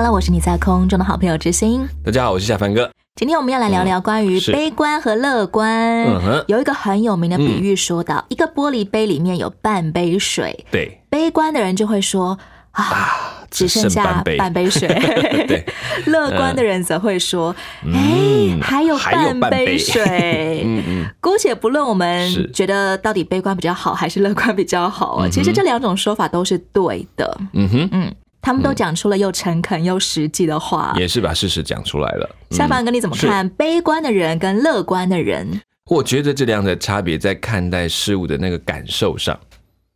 [0.00, 1.84] Hello，我是你在空中的好朋友之心。
[2.04, 2.88] 大家好，我是夏凡哥。
[3.16, 6.04] 今天我们要来聊聊关于悲观和乐观。
[6.04, 6.44] 嗯哼。
[6.46, 12.38] 有一个很有名的比喻，说到、一个玻璃杯里面有半杯水，对，悲观的人就会说
[12.70, 13.08] 啊。
[13.50, 14.86] 只剩剩下半杯水，
[15.48, 15.64] 对，
[16.06, 17.52] 乐观的人则会说
[17.92, 19.78] ：“哎、嗯还有半杯半杯。
[19.78, 20.62] 水。
[20.64, 27.40] 嗯嗯，姑且不论我们觉得到底悲观比较好还是乐观比较好啊，嗯其实这两种说法都是对的。
[27.54, 28.14] 嗯哼，嗯，
[28.48, 30.94] 他们都讲出了又诚恳又实际的话。
[30.96, 32.26] 也是把事实讲出来了。
[32.52, 35.60] 夏凡哥，你怎么看悲观的人跟乐观的人？
[35.90, 39.38] 我觉得这两者差别在看待事物的那个感受上，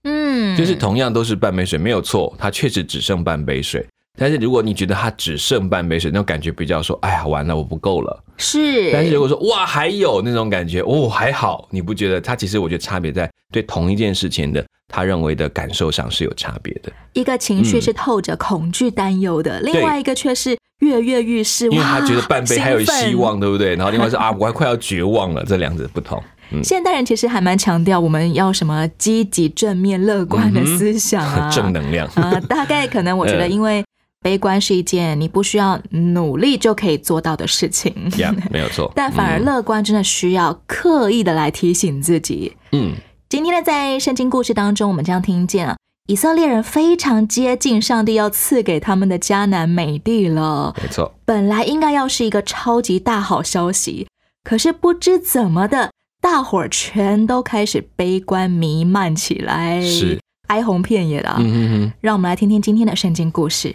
[0.05, 3.87] 嗯，就是同样都是半杯水，没有错，它确实只剩半杯水。
[4.19, 8.23] 但是如果你觉得它只剩半杯水，那种感觉比较说，哎呀，完了，我不够了。
[8.37, 23.75] 是，但是如果说哇还有那种感觉，哦还好，你不觉得它其实我觉得差别在对同一件事情的他认为的感受上是有差别的，一个情绪嗯是透着恐惧、担忧的，另外一个却是跃跃欲试，因为他觉得半杯还有希望，对不对？
[23.77, 26.23] 然后另外是啊，我还快要绝望了，这两者不同。
[26.51, 32.07] 嗯，现代人其实还蛮强调我们要什么积极、正面、乐观的思想啊， 正能量。
[32.15, 33.51] 啊、大概可能我觉得， 嗯。
[33.53, 33.83] 因为
[34.21, 38.91] 悲观是一件你不需要努力就可以做到的事情，呀，没有错。
[38.95, 42.55] 但反而乐观真的需要刻意的来提醒自己。
[42.73, 42.93] 嗯，
[43.33, 45.75] 今天呢，在圣经故事当中，我们将听见啊，
[46.07, 50.75] 以色列人非常接近上帝要赐给他们的迦南美地了。
[50.83, 51.15] 没错。
[51.25, 54.07] 本来应该要是一个超级大好消息，
[54.45, 61.37] 可是不知怎么的，大伙儿全都开始悲观弥漫起来，是哀鸿遍野了。
[61.39, 63.75] 嗯嗯嗯，让我们来听听今天的圣经故事。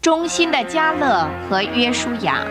[0.00, 2.42] 忠心的迦勒和约书亚。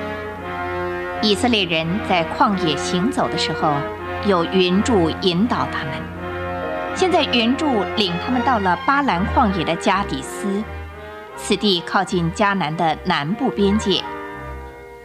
[1.21, 3.75] 以色列人在旷野行走的时候，
[4.25, 5.93] 有云柱引导他们。
[6.95, 10.63] 现在云柱领他们到了巴兰旷野的加底斯，
[11.35, 14.01] 此地靠近迦南的南部边界。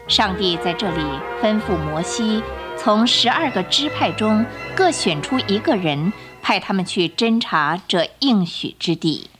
[0.06, 1.02] 上帝在这里
[1.42, 2.40] 吩咐摩西，
[2.76, 4.46] 从十二个支派中
[4.76, 9.30] 各选出一个人，派他们去侦察这应许之地。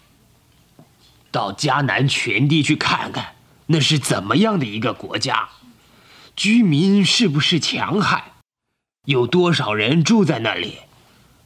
[1.30, 3.26] 到迦南全地去看看，
[3.66, 5.48] 那是怎么样的一个国家？
[6.36, 8.22] 居民是不是强悍？
[9.06, 10.78] 有多少人住在那里？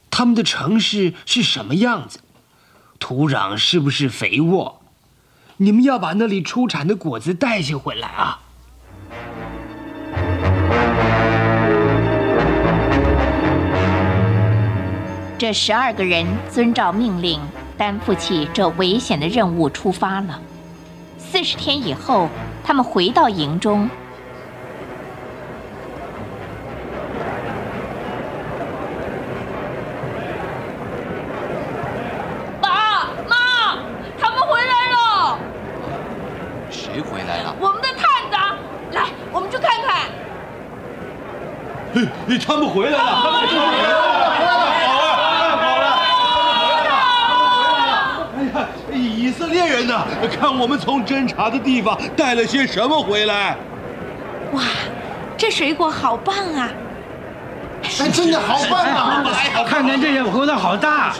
[0.09, 2.19] 他们的城市是什么样子？
[2.97, 4.81] 土壤是不是肥沃？
[5.57, 8.39] 你们要把那里出产的果子带些回来啊！
[15.37, 17.39] 这十二个人遵照命令，
[17.77, 20.41] 担负起这危险的任务出发了。
[21.17, 22.27] 四十天以后，
[22.63, 23.89] 他们回到营中。
[32.59, 33.77] 爸妈，
[34.19, 35.39] 他们回来了！
[36.69, 37.55] 谁回来了？
[37.61, 38.57] 我们的探长，
[38.91, 40.09] 来，我们去看看。
[42.45, 42.97] 他们回来了！
[43.23, 43.95] 他们回来了！
[44.19, 44.49] 好了，
[45.57, 45.87] 好了！
[48.33, 48.57] 哎呀，
[49.49, 50.05] 以色列人呢，
[50.39, 53.57] 看我们从侦查的地方带了些什么回来？
[54.53, 54.61] 哇，
[55.35, 56.69] 这水果好棒啊！
[57.99, 59.23] 哎，真的好棒啊！
[59.67, 61.13] 看看这些葡萄好大，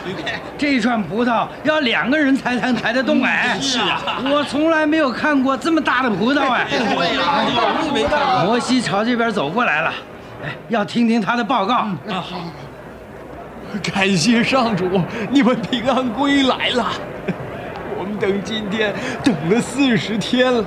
[0.56, 3.58] 这一串葡萄要两个人才能抬得动哎。
[3.60, 6.66] 是啊，我从来没有看过这么大的葡萄哎。
[6.70, 8.44] 对呀，我也没看过。
[8.44, 9.92] 摩西朝这边走过来了，
[10.44, 11.74] 哎，要听听他的报告。
[11.74, 12.40] 啊，好。
[13.94, 16.86] 感谢上主，你们平安归来了。
[18.20, 18.94] 等今天
[19.24, 20.64] 等了四十天了。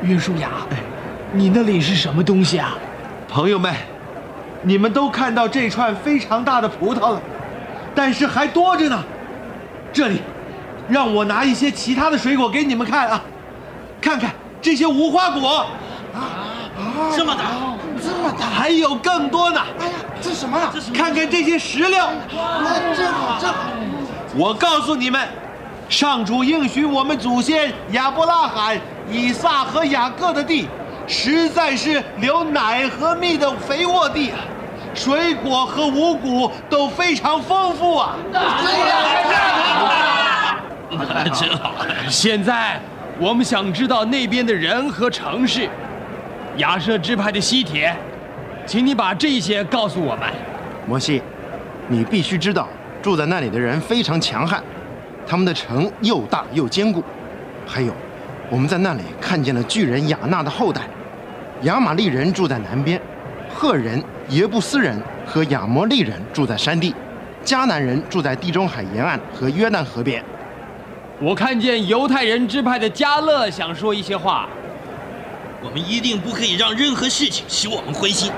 [0.00, 0.50] 约书雅，
[1.32, 2.76] 你那里是什么东西啊？
[3.28, 3.72] 朋友们，
[4.62, 7.20] 你们都看到这串非常大的葡萄了，
[7.94, 9.04] 但是还多着呢。
[9.92, 10.22] 这里，
[10.88, 13.22] 让我拿一些其他的水果给你们看啊，
[14.00, 14.30] 看看
[14.62, 15.66] 这些无花果，
[16.14, 17.44] 啊，这么大，
[18.00, 19.60] 这么大，还有更多呢。
[19.80, 20.58] 哎呀，这什么？
[20.72, 20.96] 这什么？
[20.96, 22.04] 看看这些石榴，
[22.36, 22.62] 哇，
[22.96, 23.58] 真好，真好。
[24.36, 25.20] 我告诉你们，
[25.88, 28.78] 上主应许我们祖先亚伯拉罕、
[29.10, 30.68] 以撒和雅各的地，
[31.06, 34.36] 实在是流奶和蜜的肥沃地啊！
[34.94, 38.16] 水果和五谷都非常丰富啊。
[41.40, 41.72] 真好。
[42.08, 42.78] 现在
[43.18, 45.68] 我们想知道那边的人和城市。
[46.58, 47.96] 亚舍支派的西铁，
[48.66, 50.28] 请你把这些告诉我们。
[50.86, 51.22] 摩西，
[51.86, 52.68] 你必须知道，
[53.00, 54.60] 住在那里的人非常强悍，
[55.28, 57.04] 他们的城又大又坚固。
[57.66, 57.92] 还有，
[58.48, 60.80] 我们在那里看见了巨人雅纳的后代。
[61.62, 63.00] 亚玛利人住在南边，
[63.52, 66.94] 赫人、耶布斯人和亚摩利人住在山地，
[67.44, 70.24] 迦南人住在地中海沿岸和约旦河边。
[71.20, 74.48] 我看见犹太人支派的加勒想说一些话。
[75.60, 78.30] 我们一定不可以让任何事情使我们灰心。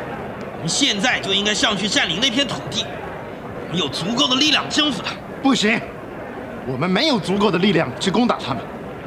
[0.55, 2.85] 我们现在就应该上去占领那片土地。
[3.67, 5.13] 我们有足够的力量征服它。
[5.43, 5.79] 不行，
[6.67, 8.63] 我们没有足够的力量去攻打他们。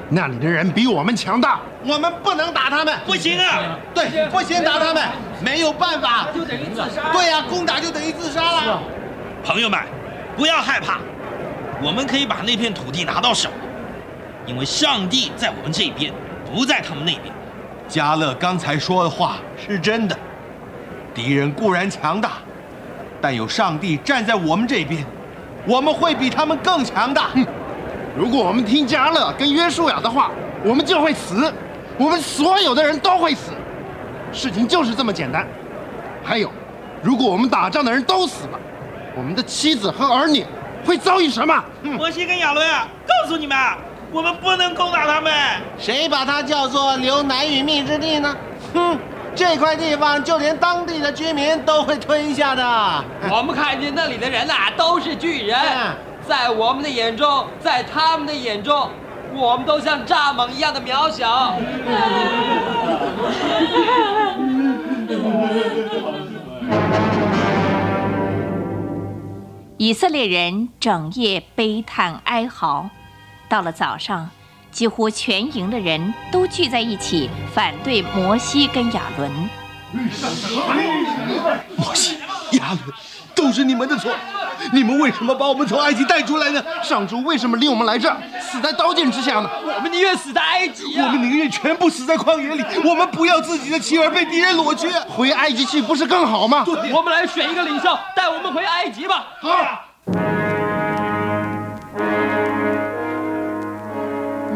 [0.09, 2.93] 那里的人比我们强大，我们不能打他们。
[3.05, 3.77] 不行啊！
[3.95, 5.03] 对，不行打他们，
[5.41, 7.11] 没有办法，就等于自杀。
[7.11, 8.81] 对呀，攻打就等于自杀了。
[9.43, 9.79] 朋友们，
[10.37, 10.99] 不要害怕，
[11.81, 13.49] 我们可以把那片土地拿到手，
[14.45, 16.13] 因为上帝在我们这边，
[16.53, 17.33] 不在他们那边。
[17.87, 20.15] 加勒刚才说的话是真的，
[21.13, 22.33] 敌人固然强大，
[23.19, 25.03] 但有上帝站在我们这边，
[25.65, 27.29] 我们会比他们更强大。
[28.15, 30.31] 如果我们听加勒跟约书亚的话，
[30.63, 31.51] 我们就会死，
[31.97, 33.51] 我们所有的人都会死。
[34.31, 35.47] 事情就是这么简单。
[36.23, 36.51] 还有，
[37.01, 38.59] 如果我们打仗的人都死了，
[39.15, 40.45] 我们的妻子和儿女
[40.85, 41.63] 会遭遇什么？
[41.81, 42.67] 摩西跟亚伦，
[43.07, 43.57] 告诉你们。
[44.11, 45.33] 我们不能攻打他们。
[45.79, 48.35] 谁把他叫做留奶与蜜之地呢？
[48.71, 48.95] 哼，
[49.35, 52.63] 这块地方就连当地的居民都会吞下的。
[53.31, 55.57] 我们看见那里的人呐，都是巨人，
[56.27, 58.89] 在我们的眼中，在他们的眼中，
[59.33, 61.55] 我们都像蚱蜢一样的渺小。
[69.77, 72.89] 以色列人整夜悲叹哀嚎。
[73.49, 74.29] 到了早上，
[74.73, 79.31] 几乎全营的人都聚在一起反对摩西跟亚伦。
[81.77, 82.17] 摩西、
[82.53, 82.79] 亚伦，
[83.35, 84.11] 都是你们的错！
[84.71, 86.63] 你们为什么把我们从埃及带出来呢？
[86.81, 89.49] 上主为什么领我们来这儿，死在刀剑之下呢？
[89.63, 91.05] 我们宁愿死在埃及啊！
[91.05, 94.89] 我们宁愿全部死在旷野里，我们不要自己的妻儿被敌人裸去。
[95.07, 96.65] 回埃及去不是更好吗？
[96.91, 99.27] 我们来选一个领袖，带我们回埃及吧。
[99.39, 99.82] 好。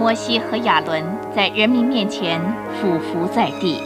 [0.07, 1.04] 摩西和亚伦
[1.36, 2.42] 在人民面前
[2.80, 3.77] 俯伏在地，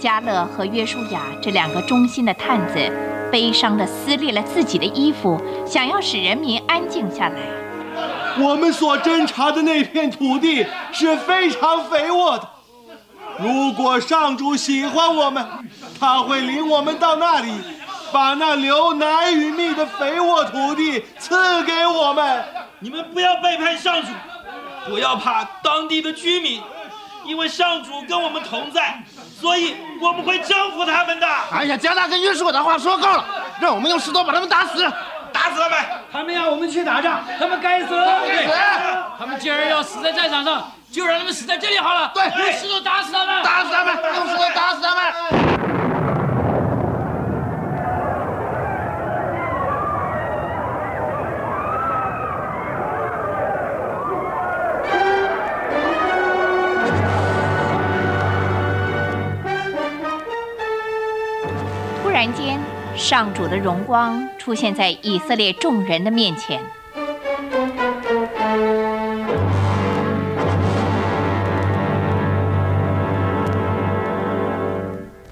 [0.00, 2.76] 加勒和约书亚这两个忠心的探子，
[3.30, 7.40] 悲伤地撕裂了自己的衣服，想要使人民安静下来。
[8.38, 12.48] 我们所侦查的那片土地是非常肥沃的，
[13.38, 15.46] 如果上主喜欢我们，
[16.00, 17.52] 他会领我们到那里，
[18.10, 22.42] 把那流奶与蜜的肥沃土地赐给我们。
[22.78, 24.08] 你们不要背叛上主。
[24.86, 26.62] 不要怕当地的居民，
[27.24, 28.98] 因为上主跟我们同在，
[29.40, 31.26] 所以我们会征服他们的。
[31.52, 33.24] 哎呀，加大跟约束的话说够了，
[33.60, 34.82] 让我们用石头把他们打死，
[35.32, 35.78] 打死他们。
[36.12, 37.88] 他们要我们去打仗，他们该死。
[38.26, 38.52] 该死。
[39.18, 42.10] 他们既然要死在战场上，就让他们死在这里好了。
[42.14, 45.79] 对，用石头打死他们，打死他们，用石头打死他们。
[63.10, 66.62] 上主的荣光出现在以色列众人的面前。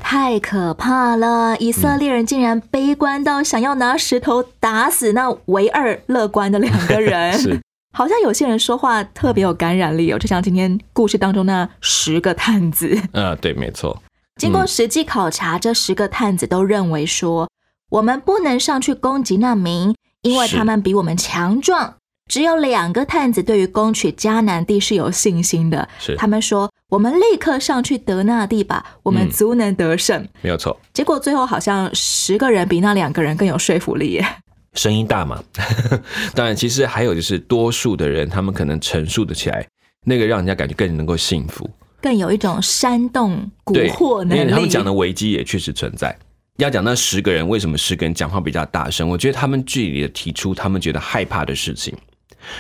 [0.00, 1.56] 太可怕了！
[1.58, 7.32] 以色列人竟然悲观到想要拿石头打死那唯二乐观的两个人。
[7.38, 7.60] 是，
[7.92, 13.00] 好像有些人说话特别有感染力哦，就像今天故事当中那十个探子。
[13.14, 14.02] 啊，对，没错。
[14.40, 17.47] 经过实际考察，这十个探子都认为说，
[17.90, 21.94] 我们不能上去攻击难民，因为他们比我们强壮。
[22.28, 30.28] 只有两个探子对于攻取迦南地是有信心的，是他们说，我们立刻上去得那地吧，我们足能得胜。
[30.42, 30.78] 没有错。
[30.92, 34.26] 结果最后好像十个人比那两个人更有说服力耶，
[34.74, 35.42] 声音大嘛。
[36.36, 39.66] 当然，其实还有就是多数的人，他们可能陈述的起来，
[40.04, 41.70] 那个让人家感觉更能够信服。
[42.02, 44.40] 更有一种煽动蛊惑能力。
[44.40, 46.14] 因为他们讲的危机也确实存在。
[46.58, 51.94] 要讲那十个人为什么十个人讲话比较大声，我觉得他们具体的提出他们觉得害怕的事情，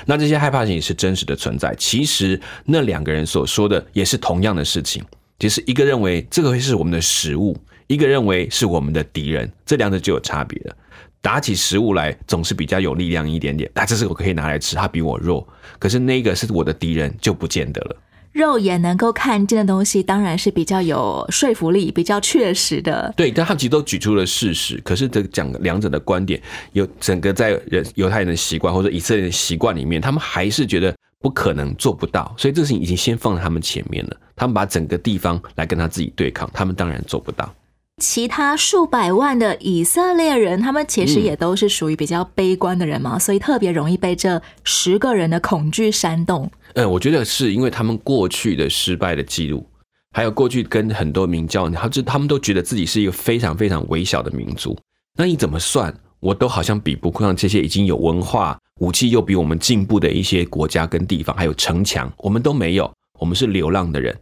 [0.06, 1.74] 那这些害怕事情是真实的存在。
[1.76, 5.04] 其实那两个人所说的也是同样的事情，
[5.36, 10.76] 就是一个认为这个会是我们的食物，一个认为是我们的敌人，这两者就有差别了。
[11.20, 15.44] 打起食物来总是比较有力量一点点，啊，这是我可以拿来吃，他比我弱。
[15.80, 17.96] 可是那个是我的敌人，就不见得了。
[18.32, 23.12] 肉眼能够看见的东西，当然是比较有说服力、比较确实的。
[23.16, 24.80] 对，但他们其实都举出了事实。
[24.84, 26.40] 可是这讲两者的观点，
[26.72, 32.32] 有整个在人犹太人的习惯或者以色列人的习惯里面，他们还是觉得不可能做不到。
[32.38, 34.16] 所以这个事情已经先放在他们前面了。
[34.36, 37.52] 他们把整个地方来跟他自己对抗，他们当然做不到。
[37.98, 46.50] 其他数百万的以色列人，他们其实也都是属于比较悲观的人嘛，所以特别容易被这十个人的恐惧煽动。
[46.74, 49.66] 嗯，我觉得是因为他们过去的失败的记录，
[50.12, 54.78] 还有过去跟很多民教，他就他们都觉得自己是一个非常非常微小的民族。
[55.16, 62.90] 那你怎么算，我都好像比不上这些已经有文化、武器又比我们进步的一些国家跟地方，还有城墙，我们都没有。
[63.18, 64.16] 我们是流浪的人，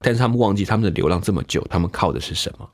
[0.00, 2.68] 但是他们忘记他们的流浪这么久，他们靠的是什么？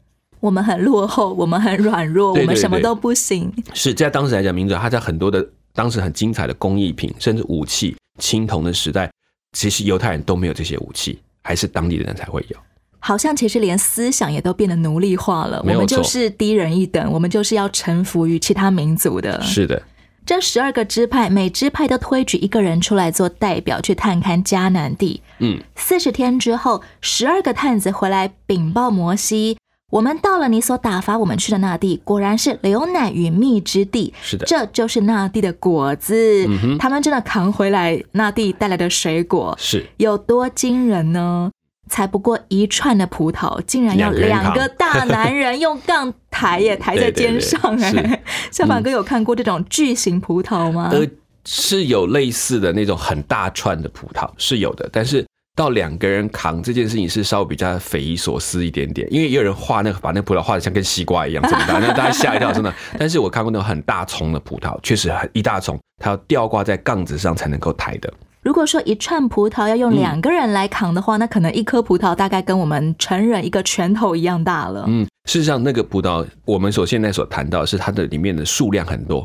[0.46, 3.52] 我们很落后，我们很软弱，我们什么都不行。
[3.74, 9.10] 是在当时来讲，民主他在很多的当时很精彩的工艺品，甚至武器、青铜的时代，
[9.58, 12.56] 其实犹太人都没有这些武器，还是当地的人才会有。
[13.00, 19.42] 好像其实连思想也都变得奴隶化了，我们就是低人一等，我们就是要臣服于其他民族的。
[19.42, 19.82] 是的，
[20.24, 25.20] 这十二个支派，每支派都推举一个人出来做代表，去探勘迦南地。
[25.40, 29.56] 嗯，四十天之后，十二个探子回来禀报摩西。
[29.96, 34.12] 我们到了你所打发我们去的那地，果然是流奶与蜜之地。
[34.20, 36.44] 是的，这就是那地的果子。
[36.46, 41.50] 嗯他们真的扛回来那地带来的水果，是有多惊人呢？
[41.88, 48.22] 才不过一串的葡萄，竟然要两个大男人用杠抬耶， 抬在肩上哎。
[48.50, 50.90] 小凡哥有看过这种巨型葡萄吗？
[50.92, 51.06] 呃，
[51.46, 55.24] 是有类似的那种很大串的葡萄，是有的，但是。
[55.56, 62.72] 到两个人扛这件事情是稍微比较匪夷所思一点点，因为也有人画那个把那葡萄画的像跟西瓜一样这么大， 那大家吓一跳，真的。
[62.98, 68.12] 但是我看过那种很大丛的葡萄，确实很一大丛，它要吊挂在杠子上才能够抬的。
[68.42, 74.84] 如果说一串葡萄要用两个人来扛的话，那可能一颗葡萄大概跟我们成人一个拳头一样大了。
[74.86, 79.20] 嗯，事实上那个葡萄我们所现在所谈到是它的里面的数量很多，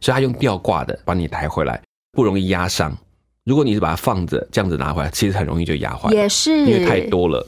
[0.00, 2.94] 所以它用吊挂的把你抬回来，不容易压伤。
[3.44, 7.46] 如果你是把它放着这样子拿回来，其实很容易就压坏，也是因为太多了。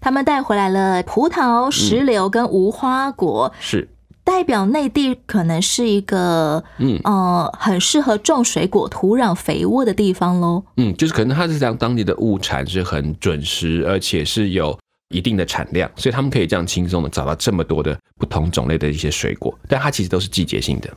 [0.00, 3.88] 他们带回来了葡萄、石榴跟无花果，是
[4.24, 10.64] 代表内地可能是一个嗯呃很适合种水果、土壤肥沃的地方喽。
[10.76, 14.78] 嗯，就是可能它是这样，当地的物产是很准时，而且是有
[15.12, 20.88] 一定的产量，所以他们可以这样轻松的找到这么多的不同种类的一些水果，但它其实都是季节性的。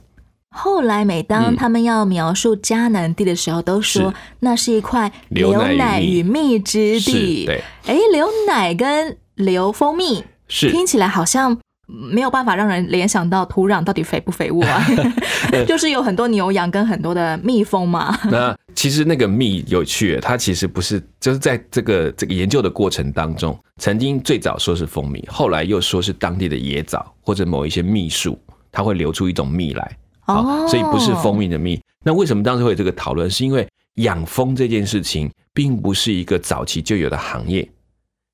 [0.57, 7.45] 后来，每当他们要描述迦南地的时候，都说那是一块牛奶与蜜之地。
[7.45, 14.81] 对，哎，牛奶跟流蜂蜜，是听起来好像没有办法让人联想到土壤到底肥不肥沃啊？
[15.67, 18.17] 就是有很多牛羊跟很多的蜜蜂嘛。
[18.31, 28.39] 那其实那个蜜有趣，它其实不是，就是在这个这个研究的过程当中，曾经最早说是蜂蜜，后来又说是当地的野枣或者某一些蜜树，
[28.71, 29.97] 它会流出一种蜜来。
[30.25, 31.79] 哦，所以不是蜂蜜的蜜。
[32.03, 33.29] 那为什么当时会有这个讨论？
[33.29, 37.67] 是因为养蜂这件事情并不是一个早期就有的行业。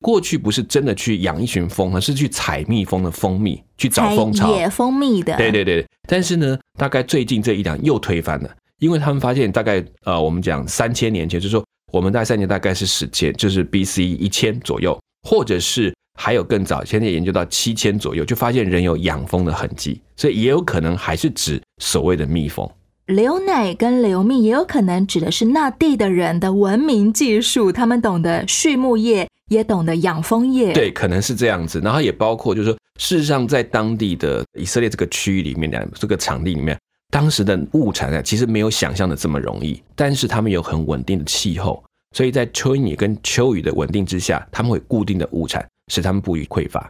[0.01, 5.35] 过去不是真的去养一群蜂，而是去采蜜蜂的蜂蜜，去找蜂巢、野蜂蜜的。
[5.37, 5.85] 对对对。
[6.07, 15.93] 但是呢，大概最近这一两又推翻了，因为他们发现大概呃，我们讲三千年前，就是说我们大概三年大概是史前，就是 B C 一千左右，或者是。
[16.19, 22.69] 还有更早，现在研究到七千左右，就发现人有养蜂的痕迹，所以也有可能还是指所谓的蜜蜂。
[23.07, 30.71] 流奶跟流蜜也有可能指的是那地的人的文明技术，他们懂得畜牧业，也懂得养蜂业。
[30.71, 31.81] 对，可能是这样子。
[31.81, 41.83] 然后也包括，就是说，事实上在当地的以色列这个区域里面的这个场地里面，当时的物产啊，其实没有想象的这么容易，但是他们有很稳定的气候，
[42.15, 45.67] 所以在春雨跟秋雨的稳定之下，他们会固定的物产。
[45.91, 46.89] 使他们不予匮乏。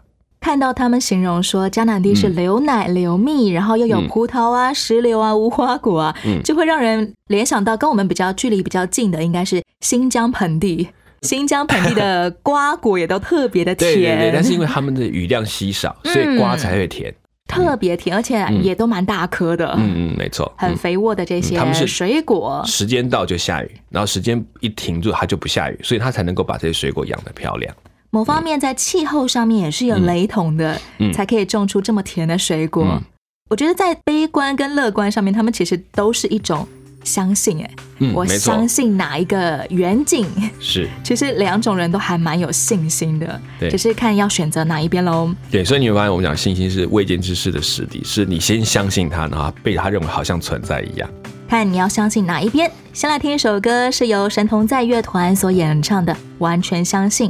[0.51, 10.89] 看到他们形容说迦南地是流奶流蜜，然后又有葡萄啊、石榴啊、无花果啊，就会让人联想到跟我们比较距离比较近的，应该是新疆盆地。
[11.23, 13.93] 新疆盆地的瓜果也都特别的甜。
[13.93, 17.13] 对对对，但是因为他们的雨量稀少，所以瓜才会甜，
[17.47, 19.73] 特别甜，而且也都蛮大颗的。
[19.77, 22.61] 嗯嗯，没错，很肥沃的这些他们是水果。
[22.65, 27.73] 时间到就下雨，然后时间一停住它就不下雨，所以它才能够把这些水果养得漂亮。
[28.13, 33.01] 某方面在气候上面也是有雷同的，嗯才可以种出这么甜的水果。
[33.49, 36.67] 我觉得在悲观跟乐观上面，他们其实都是一种
[37.05, 40.27] 相信，哎，我嗯我相信哪一个远景。
[40.59, 45.33] 是 其实两种人都还蛮有信心的，只是看要选择哪一边喽。
[45.49, 51.09] 对，所以你会发现，我们讲信心是未见之事的实底，是你先相信它，然后被他认为好像存在一样。
[51.47, 52.69] 看你要相信哪一边。
[52.91, 57.29] 先来听一首歌，是由神童在乐团所演唱的《完全相信》。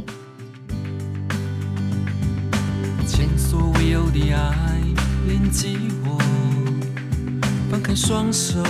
[8.12, 8.62] 双手，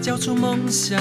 [0.00, 0.98] 交出梦想。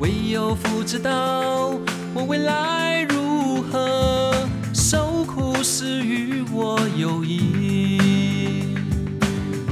[0.00, 1.78] 唯有父知道
[2.12, 4.34] 我未来如何，
[4.74, 8.00] 受苦是与我有益。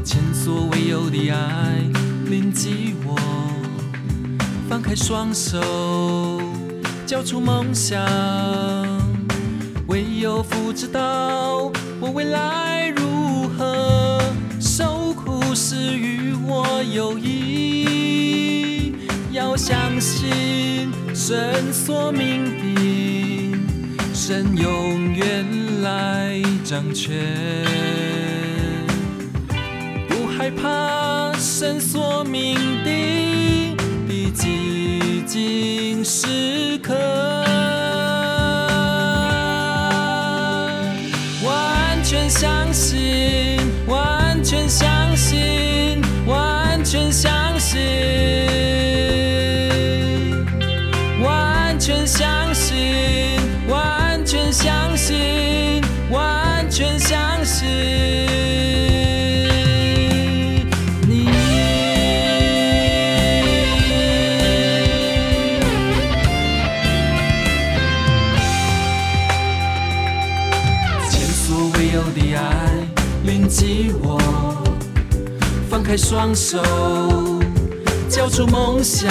[0.05, 1.83] 前所未有的爱
[2.27, 2.71] 连接
[3.05, 3.19] 我，
[4.69, 5.61] 放开双手，
[7.05, 8.01] 交出梦想。
[9.89, 12.80] 唯有父知道我未来，
[15.73, 18.93] 是与我有意。
[19.31, 25.47] 要相信神所命定，神永远
[25.81, 27.15] 来掌权。
[30.09, 33.77] 不害怕神所命定
[34.09, 36.50] 的寂静时
[76.01, 76.59] 双手，
[78.09, 79.09] 交出梦想。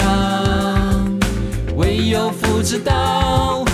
[1.76, 3.64] 唯有父知道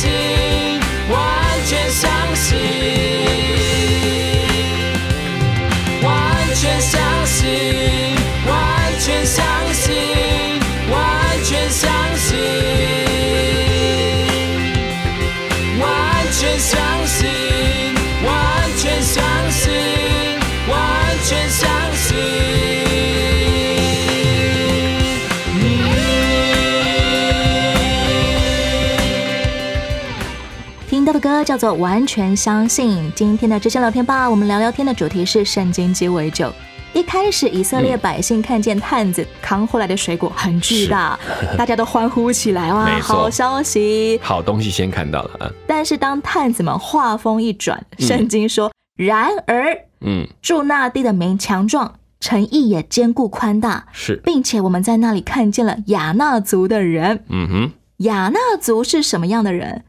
[0.00, 0.51] 全
[31.22, 32.98] 歌叫做《完全相信》。
[33.14, 36.52] 今天的之声聊天吧，我们聊聊天的主题是圣经鸡尾酒。
[36.92, 41.16] 一开始，以色列百姓看见探子扛回来的水果很巨大，
[41.56, 42.98] 大家都欢呼起来哇！
[42.98, 44.18] 好消息！
[44.20, 57.22] 好东西先看到了啊，但是当探子们话锋一转，圣经说：“然而嗯，住那地的民强壮，城邑也坚固宽大，是，并且我们在那里看见了亚纳族的人。
[57.28, 57.70] 嗯哼。
[57.98, 59.84] 亚纳族是什么样的人？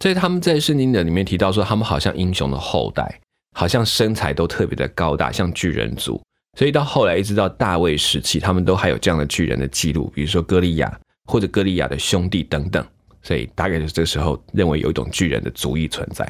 [0.00, 3.20] 在他们在圣经的里面提到说，他们好像英雄的后代，
[3.54, 6.20] 好像身材都特别的高大，像巨人族。
[6.58, 12.86] 所以到后来一直到大卫时期，他们都还有这样的巨人的记录，比如说歌利亚或者歌利亚的兄弟等等。
[13.22, 16.24] 所以大概就是这时候认为有一种巨人的族裔存在。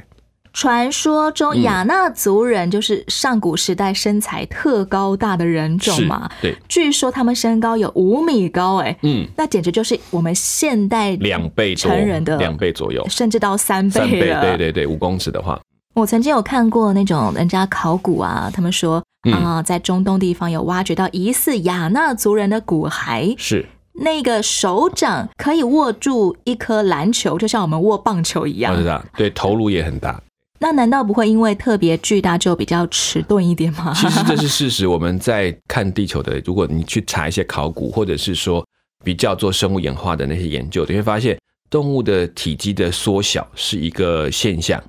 [0.56, 1.62] 传说中嗯。
[1.62, 15.60] 亚纳族人就是上古时代身材特高大的人种嘛，是对，据说他们身高有五米高，哎，嗯，那简直就是我们现代两倍多，成人的两倍左右，甚至到三倍三倍，对对对，五公尺的话，
[15.92, 19.34] 我曾经有看过那种人家考古啊，他们说嗯。
[19.34, 23.66] 啊、在中东地方有挖掘到疑似亚纳族人的骨骸，是。
[23.98, 28.72] 那个手掌可以握住一颗篮球，就像我们握棒球一样。
[28.72, 28.78] 我。
[28.78, 30.20] 知道，对，头颅也很大。
[30.58, 33.92] 那难道不会因为特别巨大就比较迟钝一点吗？
[33.94, 34.86] 其实这是事实。
[34.86, 38.66] 我们在看地球的，如果你去查一些考古，或者是说
[39.04, 41.38] 比较做生物演化的那些研究，你会发现
[41.68, 44.82] 动物的体积的缩小是一个现象，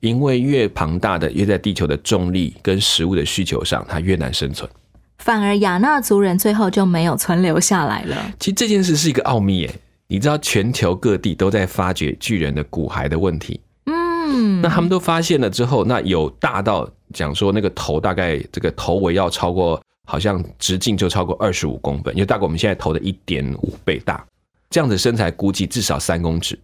[0.00, 4.68] 因为越庞大的，越在地球的重力跟食物的需求上，它越难生存。
[5.18, 8.32] 反而亚纳族人最后就没有存留下来了。
[8.40, 9.74] 其实这件事是一个奥秘耶，
[10.08, 13.60] 你知道全球各地都在发掘巨人的骨骸的问题。
[14.30, 24.24] 嗯，那他们都发现了之后，那有大到讲说那个头大概这个头围要超过，好像直径就超过二十五公分，就大概我们现在头的一点五倍大。
[24.70, 26.58] 这样子身材估计至少三公尺。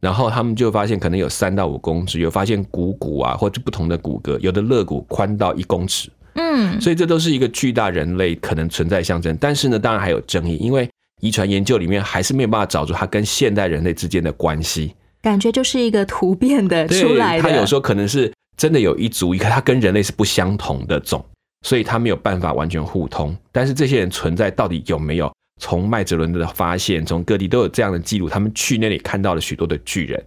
[0.00, 6.10] 然后他们就发现可能有三到五公尺，有发现股骨啊或者不同的骨骼，有的肋骨宽到一公尺。
[6.34, 9.36] 嗯，所以这都是一个巨大人类可能存在象征。
[9.40, 14.92] 但是呢，当然还有争议，因为遗传研究里面还是没有办法找出它跟现代人类之间的关系。
[15.22, 17.42] 感觉就是一个突变的出来的。
[17.42, 21.24] 它有时候可能是真的有一族，可它跟人类是不相同的种，
[21.64, 23.34] 所以它没有办法完全互通。
[23.50, 25.32] 但是这些人存在到底有没有？
[25.60, 30.20] 从麦哲伦的发现，从各地都有这样的记录，他们去那里看到了许多的巨人，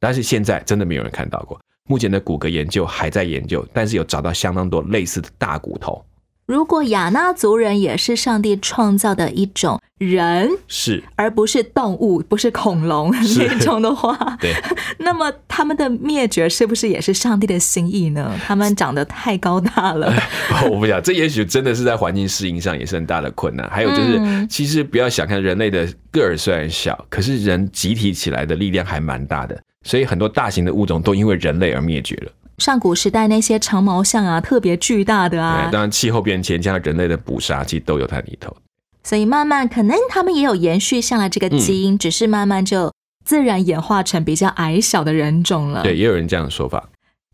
[0.00, 1.60] 但是现在真的没有人看到过。
[1.88, 6.04] 目前的骨骼研究还在研究，但是有找到相当多类似的大骨头。
[6.50, 14.52] 如果亚纳族人也是上帝创造的一种人，是，而不是动物，不是恐龙那种的话， 对，
[14.98, 18.36] 那么他们的灭绝是不是也是上帝的心意呢？
[18.44, 20.12] 他们长得太高大了，
[20.68, 23.70] 我不想，这也许真的是在环境适应上也是很大的困难。
[23.70, 32.32] 还有就是，嗯其实不要小看人类的个儿虽然小，可是人集体起来的力量还蛮大的，所以很多大型的物种都因为人类而灭绝了。
[32.60, 38.56] 上古时代那些长毛象啊，特别巨大的啊对，，当然气候变迁加上人类的捕杀，其实都有它里头。
[39.02, 42.92] 所以慢慢可能他们也有延续下来这个基嗯因，只是慢慢就
[43.24, 45.82] 自然演化成比较矮小的人种了。
[45.82, 46.88] 对，也有人这样的说法。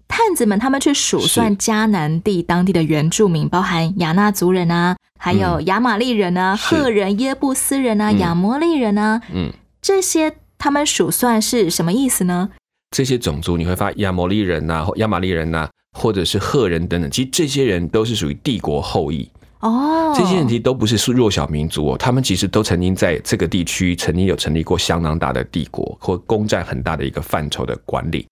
[0.09, 9.51] 探子们他们去数算是迦南地当地的原住民，包含亚纳族人啊，还有亚玛利人啊、是赫人、耶布斯人啊、嗯亚摩利人啊，嗯，
[9.83, 12.51] 这些他们数算是什么意思呢？
[12.91, 19.29] 这些种族你会发现亚摩利人呐、或亚玛利人呐、或者是赫人等等，其实这些人都是属于帝国后裔。
[19.61, 28.27] 哦，这些人其实都不是弱小民族哦，他们其实都曾经在这个地区曾经有成立过相当大的帝国，或攻占很大的一个范畴的管理。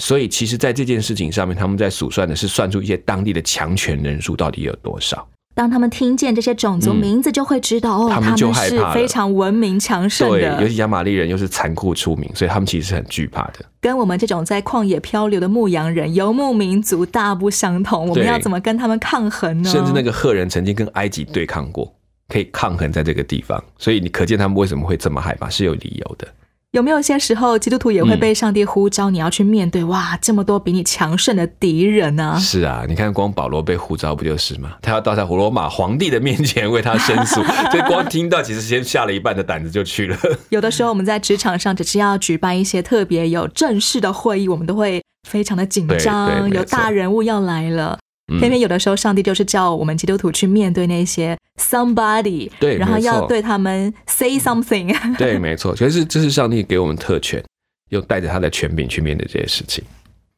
[0.00, 5.28] 所以，其实，在这件事情上面，他们在数算的是算出一些当地的强权人数到底有多少。
[5.54, 13.64] 当他们听见这些种族嗯名字，就会知道、哦，他他们就害怕是非常文明强盛对，尤，其亚玛力人又是残酷出名，所以他们其实是很惧怕的。
[13.80, 18.08] 跟我们这种在旷野漂流的牧羊人、游牧民族大不相同。
[18.08, 19.68] 我们要怎么跟他们抗衡呢？
[19.68, 21.92] 甚至那个赫人曾经跟埃及对抗过，
[22.28, 26.28] 可以抗衡在这个地方，所以你可见他们为什么会这么害怕是有理由的。
[26.72, 34.76] 有没有些时候，基督徒也会嗯被上帝呼召，你要去面对哇，这么多比你强盛的敌人呢、是啊，你看光保罗被呼召不就是吗？
[34.80, 40.16] 他要到在罗马皇帝的面前为他申诉， 所以光听到其实先吓了一半的胆子就去了。
[40.50, 47.98] 有的时候我们在职场上，只是要举办一些特别有正式的会议，我们都会非常的紧张，有大人物要来了。
[48.30, 55.16] 嗯偏偏有的时候，上帝就是叫我们基督徒去面对那些 somebody，对然后要对他们 say something。
[55.16, 57.42] 对，没错，可是这是上帝给我们特权，
[57.90, 59.84] 又带着他的权柄去面对这些事情。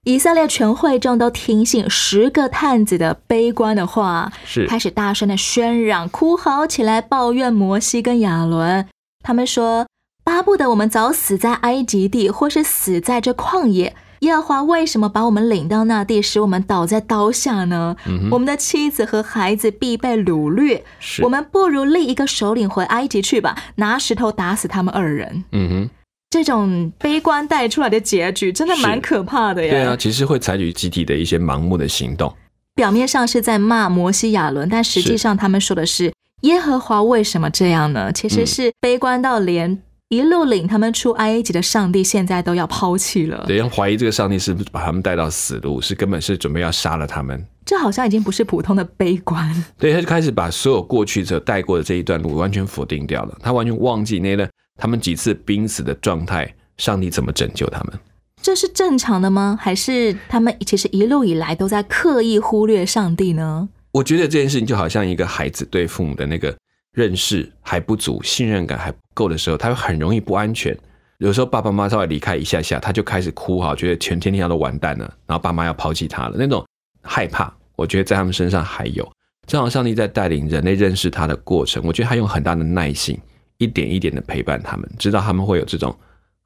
[0.04, 8.88] 以色列全会众都听信十个探子的悲观的话，是开始大声的喧嚷、哭嚎起来，抱怨摩西跟亚伦。
[9.22, 9.86] 他们说
[10.24, 13.94] ：“巴不得我们早死在埃及地，或是死在这旷野。
[14.22, 17.96] 耶和华为什么把我们领到那地，使我们倒在刀下呢？
[18.06, 20.84] 嗯我们的妻子和孩子必被掳掠。
[21.22, 25.90] 我们不如立一个首领回埃及去吧，拿石头打死他们二人。”嗯哼，
[26.30, 29.70] 这种悲观带出来的结局，真的蛮可怕的呀。
[29.70, 32.32] 对啊，其实会采取集体的一些盲目的行动。
[32.76, 38.12] 表面上是在骂摩西亚伦，但实际上他们说的是耶和华为什么这样呢？
[38.12, 39.82] 其实是悲观到连
[40.12, 43.42] 一路领他们出埃及的上帝，现在都要抛弃了。
[43.46, 47.42] 对，要怀疑这个上帝是不是把他们带到死路，是根本是准备要杀了他们。
[47.64, 49.64] 这好像已经不是普通的悲观。
[49.78, 54.46] 对，他就开始把所有过去者带过的这一段路完全否定掉了，他完全忘记那段
[54.76, 57.98] 他们几次濒死的状态，上帝怎么拯救他们。
[58.42, 59.58] 这是正常的吗？
[59.58, 63.66] 还是他们其实一路以来都在刻意忽略上帝呢？
[63.92, 66.54] 我觉得这件事情就好像一个孩子对父母的那个
[66.92, 70.76] 认识还不足、信任感还不够的时候，他会很容易不安全。
[71.18, 76.66] 有时候爸爸妈妈稍微离开一下下，他就开始哭哈，觉得全天下都完蛋了，然后爸妈要抛弃他了，那种
[77.00, 79.10] 害怕，我觉得在他们身上还有。
[79.46, 83.18] 正好上帝在带领人类认识他的过程，我觉得他用很大的耐心，
[83.58, 85.96] 一点一点的陪伴他们，知道他们会有这种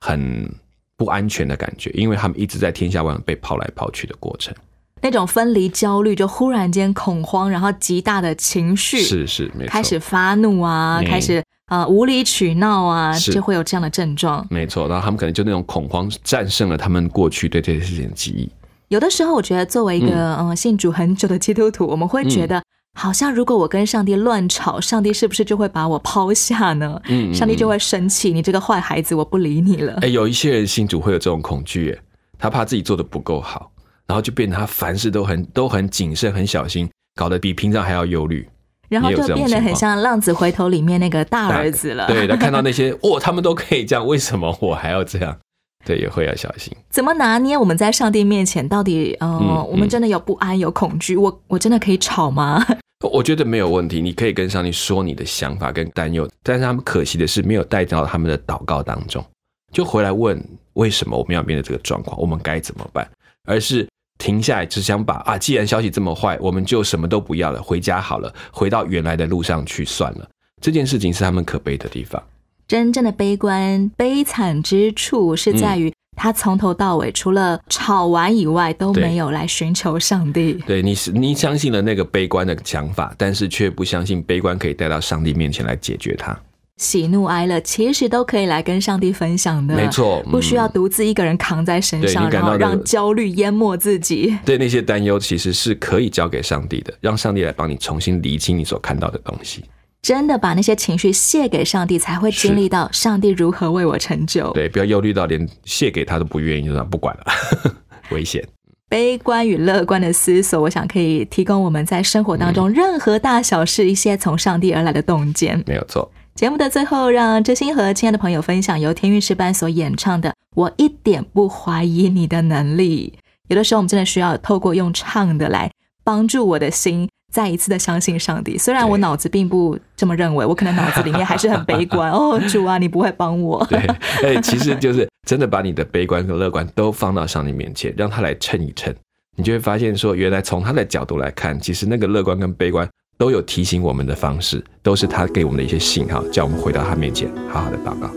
[0.00, 0.50] 很
[0.96, 4.54] 不安全的感觉，因为他们一直在天下万被抛来抛去的过程。
[5.02, 14.44] 那种分离焦虑，就忽然间恐慌，然后极大的情绪，是是，没错，开始发怒啊，嗯开始啊、呃无理取闹啊，就会有这样的症状。
[14.50, 18.50] 没错，然后他们可能就那种恐慌战胜了他们过去对这些事情的记忆。
[18.88, 22.62] 有的时候，我觉得作为一个嗯、呃信主很久的基督徒，我们会觉得
[22.94, 27.00] 好像如果我跟上帝乱吵，上帝是不是就会把我抛下呢？
[27.08, 29.98] 嗯嗯上帝就会生气，你这个坏孩子，我不理你了。
[30.02, 32.02] 哎，有一些人信主会有这种恐惧，哎
[32.38, 33.70] 他怕自己做的不够好，
[34.06, 38.48] 然后就变得他凡事都很都很谨慎、很小心，搞得比平常还要忧虑。
[38.88, 42.06] 然后就变得很像《浪子回头》里面那个大儿子了。
[42.06, 45.36] 对，他看到那些 哦，他们都可以这样，为什么我还要这样？
[45.84, 46.72] 对，也会要小心。
[46.88, 52.64] 怎么拿捏我们在上帝面前到底呃，嗯我们真的有不安有恐惧，我我真的可以吵吗？
[53.12, 59.24] 我觉得没有问题，你可以跟上帝说你的想法跟担忧，但是他们可惜的是没有带到他们的祷告当中，
[59.72, 60.40] 就回来问
[60.74, 63.08] 为什么我们要面对这个状况，我们该怎么办，
[63.48, 63.86] 而是
[64.18, 70.28] 停下来只想把啊，既然消息这么坏，我们就什么都不要了，回家好了，回到原来的路上去算了。
[70.60, 72.22] 这件事情是他们可悲的地方。
[72.66, 80.54] 真正的悲观悲惨之处是在于他从头到尾除了吵完以外都没有来寻求上帝。
[80.66, 86.36] 对，你是你相信了那个悲观的想法，但是却不相信悲观可以带到上帝面前来解决它。
[86.76, 94.36] 喜怒哀乐其实都可以来跟上帝分享的，没错嗯不需要独自一个人扛在身上，然后让焦虑淹没自己。
[94.44, 99.64] 对那些担忧，其实是可以交给上帝的，让上帝来帮你重新理清你所看到的东西。
[100.02, 104.52] 真的把那些情绪卸给上帝，才会经历到上帝如何为我成就。
[104.52, 107.24] 对，不要忧虑到连卸给他都不愿意，就不管了，
[108.12, 108.46] 危险。
[108.88, 115.60] 悲观与乐观的思索，我想可以提供我们在生活当中任何大小事一些从上帝而来的洞见。
[115.66, 116.08] 没有错。
[116.36, 123.14] 节目的最后，让真心和亲爱的朋友分享由天韵诗班所演唱的《我一点不怀疑你的能力》。
[123.48, 125.72] 有的时候，我们真的需要透过用唱的来
[126.04, 128.58] 帮助我的心再一次的相信上帝。
[128.58, 132.12] 虽然我脑子并不这么认为，我可能脑子里面还是很悲观。
[132.12, 133.64] 哦，主啊，你不会帮我。
[133.70, 133.78] 对，
[134.22, 138.94] 哎，其实就是真的把你的悲观和乐观都放到上帝面前，让他来称一称，
[139.36, 142.86] 你就会发现说，原来从他的角度来看，其实那个乐观跟悲观
[143.18, 148.10] 都有提醒我们的方式，都是他给我们的一些信号，叫我们回到他面前，好好的祷告。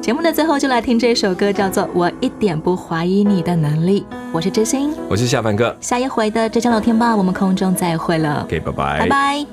[0.00, 4.00] 节目的最后，就来听这首歌，叫做《我一点不怀疑你的能力》。
[4.32, 8.44] 我是知心，我是夏凡哥，下一回的浙江老天吧，我们空中再会了。
[8.44, 9.46] OK，拜拜，拜拜。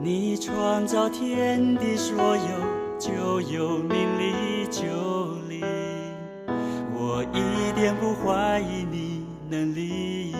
[0.00, 4.82] 你创造天地所有，就有命里就
[5.48, 5.64] 理。
[6.94, 10.34] 我一点不怀疑你能力。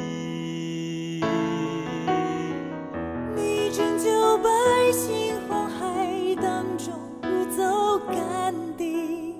[3.77, 4.49] 拯救百
[4.91, 9.35] 姓红海当中不走干地，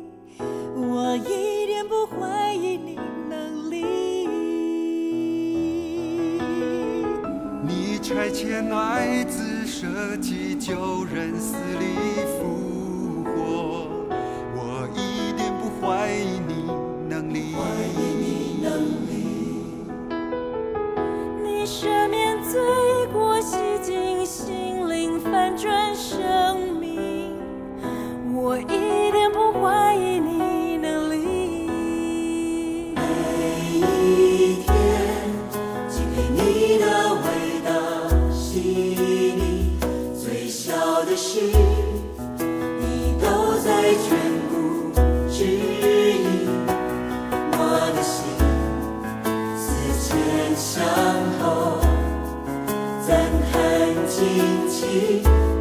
[0.75, 2.99] 我一点不怀疑你
[3.31, 4.29] 能力。
[7.67, 9.87] 你拆迁来自设
[10.19, 11.87] 计救人死里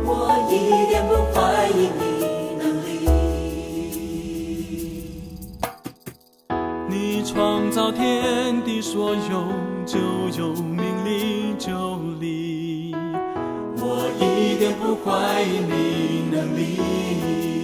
[0.05, 0.09] 我
[0.51, 0.53] 一
[0.89, 2.03] 点不怀疑你
[2.57, 2.87] 能力。
[6.87, 9.51] 你创造天地所有，
[9.85, 9.99] 就
[10.37, 12.95] 有命里就理。
[13.77, 15.73] 我一点不怀疑你
[16.31, 17.54] 能力。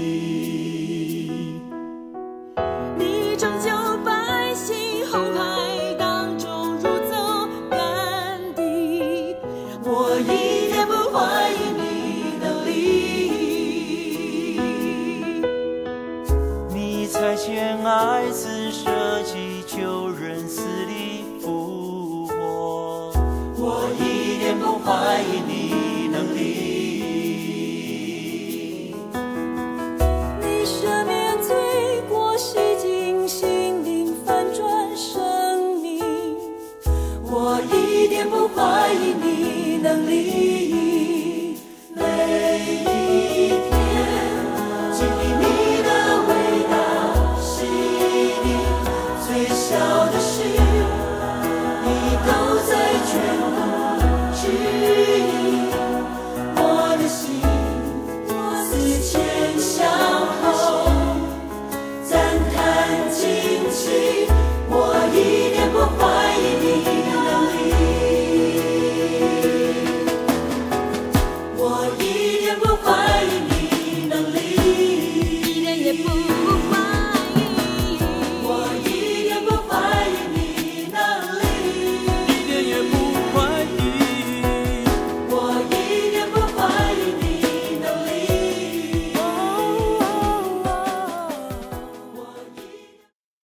[38.21, 40.70] 也不怀疑你能力。